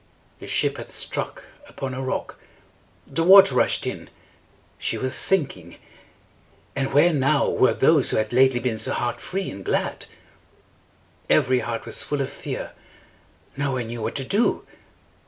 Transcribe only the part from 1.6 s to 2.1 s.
upon a